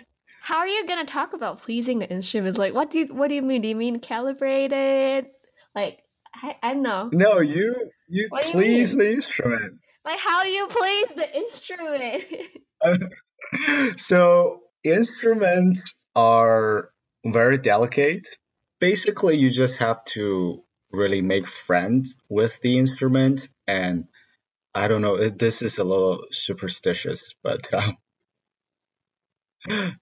[0.44, 2.60] How are you gonna talk about pleasing the instruments?
[2.60, 3.64] Like, what do you, what do you mean?
[3.64, 5.26] Do you mean calibrated?
[5.74, 5.98] Like,
[6.36, 7.10] I, I don't know.
[7.12, 9.80] No, you you What do you please the instrument.
[10.06, 12.24] Like, how do you please the instrument?
[14.08, 15.82] so instruments
[16.16, 16.92] are
[17.26, 18.28] very delicate.
[18.80, 24.06] Basically, you just have to really make friends with the instrument, and
[24.76, 25.16] I don't know.
[25.16, 27.98] it- This is a little superstitious, but um,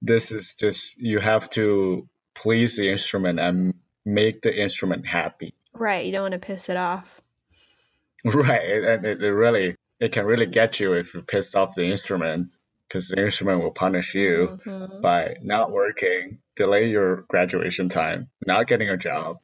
[0.02, 5.54] this is just you have to please the instrument and make the instrument happy.
[5.74, 7.06] right, you don't want to piss it off.
[8.26, 11.84] Right, and it, it really it can really get you if you piss off the
[11.92, 12.48] instrument
[12.88, 15.02] because the instrument will punish you Mhm.
[15.02, 19.38] by not working, delay your graduation time, not getting a job.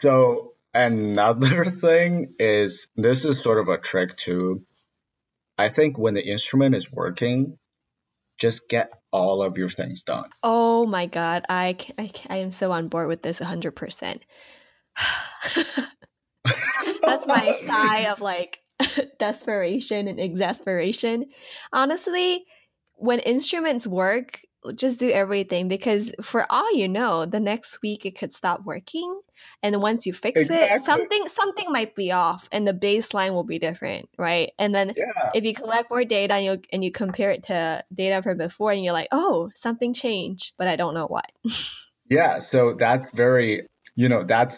[0.00, 4.64] So another thing is this is sort of a trick too.
[5.58, 7.58] I think when the instrument is working,
[8.38, 10.28] just get all of your things done.
[10.42, 11.76] Oh my god, I
[12.28, 14.20] I am so on board with this 100%.
[17.02, 18.58] That's my sigh of like
[19.18, 21.26] desperation and exasperation.
[21.72, 22.44] Honestly,
[22.96, 24.40] when instruments work,
[24.72, 29.20] just do everything because for all you know, the next week it could stop working.
[29.62, 33.58] And once you fix it, something something might be off and the baseline will be
[33.58, 34.52] different, right?
[34.58, 35.30] And then Yeah.
[35.34, 38.72] if you collect more data and you and you compare it to data from before
[38.72, 41.30] and you're like, oh, something changed, but I don't know what.
[42.08, 44.54] Yeah, so that's very, you know, that's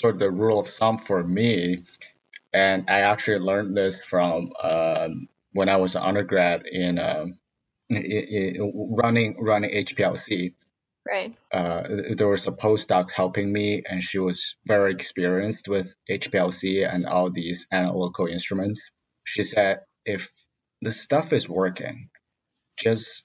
[0.00, 1.84] sort of the rule of thumb for me.
[2.52, 7.38] And I actually learned this from um, when I was an undergrad in, um,
[7.90, 10.54] running running HPLC.
[11.06, 11.34] Right.
[11.52, 11.82] Uh,
[12.16, 17.30] there was a postdoc helping me, and she was very experienced with HPLC and all
[17.30, 18.90] these analytical instruments.
[19.24, 20.20] She said, if
[20.82, 22.10] the stuff is working,
[22.78, 23.22] just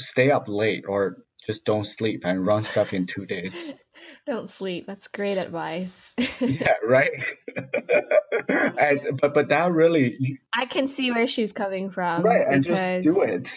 [0.00, 3.52] stay up late or just don't sleep and run stuff in two days.
[4.26, 4.84] Don't sleep.
[4.86, 5.90] That's great advice.
[6.18, 7.10] yeah, right.
[8.48, 10.18] and but but that really
[10.52, 12.22] I can see where she's coming from.
[12.22, 13.48] right, and because just do it.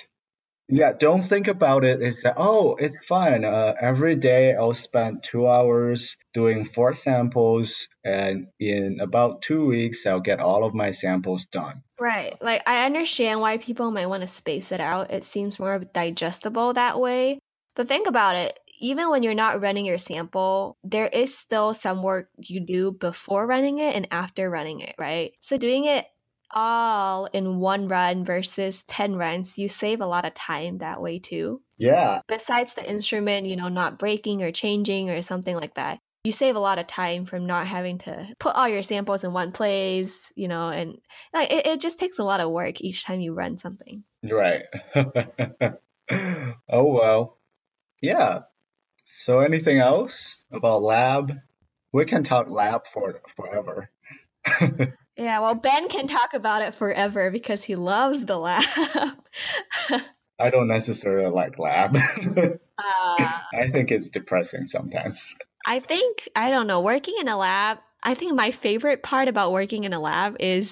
[0.71, 2.01] Yeah, don't think about it.
[2.01, 3.43] It's that oh, it's fine.
[3.43, 10.05] Uh, every day I'll spend two hours doing four samples, and in about two weeks
[10.05, 11.83] I'll get all of my samples done.
[11.99, 12.41] Right.
[12.41, 15.11] Like I understand why people might want to space it out.
[15.11, 17.39] It seems more digestible that way.
[17.75, 18.57] But think about it.
[18.79, 23.45] Even when you're not running your sample, there is still some work you do before
[23.45, 25.33] running it and after running it, right?
[25.41, 26.05] So doing it
[26.53, 31.19] all in one run versus 10 runs, you save a lot of time that way
[31.19, 31.61] too.
[31.77, 35.99] Yeah, Besides the instrument, you know, not breaking or changing or something like that.
[36.23, 39.33] You save a lot of time from not having to put all your samples in
[39.33, 40.97] one place, you know, and
[41.33, 44.03] like it, it just takes a lot of work each time you run something.
[44.23, 44.63] right.
[46.69, 47.37] oh well.
[48.01, 48.41] Yeah.
[49.25, 50.13] So anything else
[50.51, 51.33] about lab?
[51.91, 53.89] We can talk lab for forever.
[55.21, 58.63] Yeah, well, Ben can talk about it forever because he loves the lab.
[60.39, 61.95] I don't necessarily like lab.
[62.37, 62.49] uh,
[62.79, 65.23] I think it's depressing sometimes.
[65.63, 69.51] I think, I don't know, working in a lab, I think my favorite part about
[69.51, 70.71] working in a lab is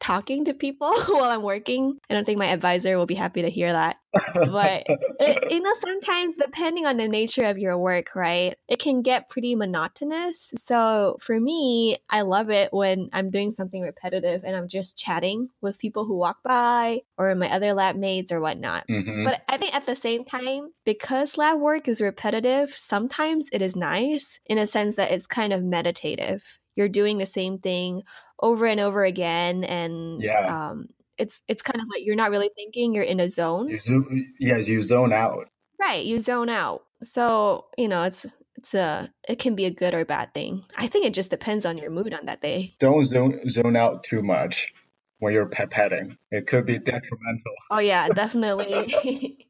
[0.00, 1.98] talking to people while I'm working.
[2.08, 3.96] I don't think my advisor will be happy to hear that.
[4.34, 4.86] But
[5.20, 9.28] it, you know, sometimes depending on the nature of your work, right, it can get
[9.28, 10.36] pretty monotonous.
[10.66, 15.48] So for me, I love it when I'm doing something repetitive and I'm just chatting
[15.60, 18.86] with people who walk by or my other lab mates or whatnot.
[18.88, 19.24] Mhm.
[19.24, 23.76] But I think at the same time, because lab work is repetitive, sometimes it is
[23.76, 26.42] nice in a sense that it's kind of meditative.
[26.80, 28.02] You're doing the same thing
[28.40, 30.46] over and over again, and Yeah.
[30.48, 32.94] um, it's it's kind of like you're not really thinking.
[32.94, 34.10] You're in a zone, you zo-
[34.40, 35.50] yes, you zone out.
[35.80, 36.04] right?
[36.06, 36.84] You zone out.
[37.04, 38.26] So you know, it's
[38.56, 40.64] it's a it can be a good or bad thing.
[40.78, 42.72] I think it just depends on your mood on that day.
[42.80, 44.72] Don't zone zone out too much
[45.20, 46.16] when you're pipetting.
[46.32, 47.54] It could be detrimental.
[47.70, 49.36] Oh yeah, definitely.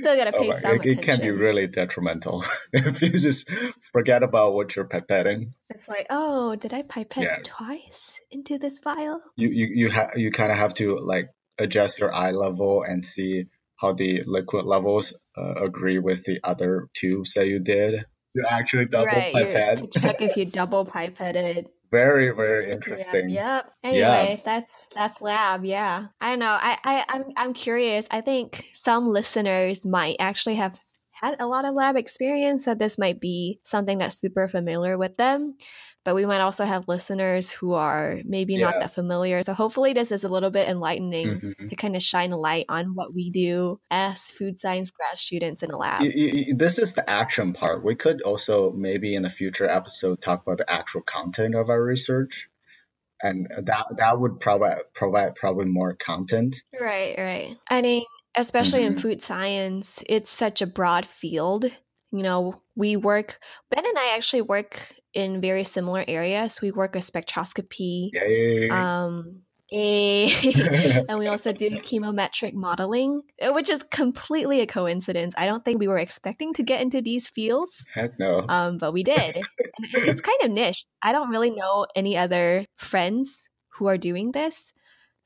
[0.00, 3.46] Still gotta Oh pay my, some it, it can be really detrimental if you just
[3.92, 5.52] forget about what you're pipetting.
[5.70, 7.36] It's like, oh, did I pipette Yeah.
[7.44, 9.20] twice into this vial?
[9.36, 11.28] You you you ha- you kind of have to like
[11.58, 13.44] adjust your eye level and see
[13.76, 18.04] how the liquid levels uh, agree with the other tubes that you did.
[18.34, 19.92] You actually double right, you pipette.
[19.92, 21.66] check if you double pipetted.
[21.94, 23.26] Very very Yeah, interesting.
[23.26, 23.72] yep.
[23.90, 24.26] Yeah.
[24.26, 25.64] Anyway, that's that's lab.
[25.64, 26.46] Yeah, I don't know.
[26.60, 28.06] I I I'm I'm curious.
[28.10, 30.78] I think some listeners might actually have
[31.12, 35.16] had a lot of lab experience, so this might be something that's super familiar with
[35.16, 35.56] them.
[36.04, 39.42] But we might also have listeners who are maybe not that familiar.
[39.42, 41.70] So hopefully, this is a little bit enlightening Mhm.
[41.70, 45.62] to kind of shine a light on what we do as food science grad students
[45.62, 46.02] in a lab.
[46.58, 47.82] This is the action part.
[47.84, 51.82] We could also maybe in a future episode talk about the actual content of our
[51.82, 52.48] research,
[53.22, 56.54] and that that would provide provide probably more content.
[56.78, 57.56] Right, right.
[57.70, 58.04] I mean,
[58.36, 59.02] especially in Mhm.
[59.02, 61.64] food science, it's such a broad field.
[62.10, 63.38] You know, we work,
[63.70, 64.78] Ben and I actually work
[65.14, 66.58] in very similar areas.
[66.62, 68.68] We work with spectroscopy, Yay!
[68.70, 69.42] um,
[69.72, 70.28] eh,
[71.08, 75.34] and we also do chemometric modeling, uh, which is completely a coincidence.
[75.36, 78.46] I don't think we were expecting to get into these fields, Heck no.
[78.48, 79.38] um, but we did.
[79.94, 80.84] It's kind of niche.
[81.02, 83.30] I don't really know any other friends
[83.78, 84.54] who are doing this.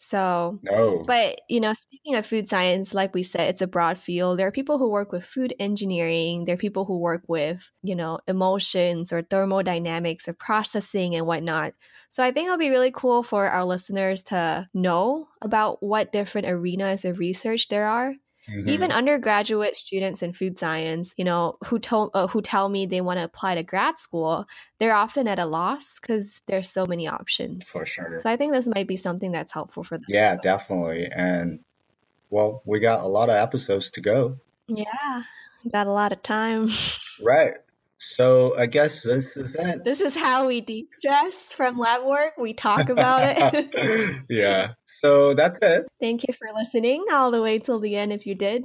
[0.01, 1.05] So, no.
[1.07, 4.39] but, you know, speaking of food science, like we said, it's a broad field.
[4.39, 6.45] There are people who work with food engineering.
[6.45, 11.75] There are people who work with, you know, emulsions or thermodynamics or processing and whatnot.
[12.11, 16.47] So I think it'll be really cool for our listeners to know about what different
[16.49, 18.15] arenas of research there are.
[18.49, 18.69] Mhm.
[18.69, 23.01] Even undergraduate students in food science, you know, who told uh, who tell me they
[23.03, 24.47] want to apply to grad school,
[24.81, 27.69] they're often at a loss because there's so many options.
[27.69, 28.21] for sure.
[28.23, 30.07] So I think this might be something that's helpful for them.
[30.09, 31.09] Yeah, definitely.
[31.15, 31.61] And
[32.31, 34.37] well, we got a lot of episodes to go.
[34.69, 35.23] Yeah,
[35.73, 36.69] got a lot of time.
[37.21, 37.55] Right.
[37.99, 39.85] So I guess this is it.
[39.85, 42.35] This is how we de-stress from lab work.
[42.39, 44.23] We talk about it.
[44.31, 44.75] yeah.
[45.01, 45.87] So that's it.
[46.01, 48.65] Thank you for listening all the way till the end if you did.